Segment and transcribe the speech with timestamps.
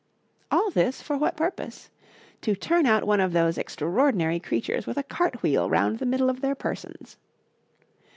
[0.49, 1.91] All this, for what purpose?
[2.41, 6.27] To turn out one of those extraordinary creatures with a cart wheel round the middle
[6.27, 7.17] of their persons.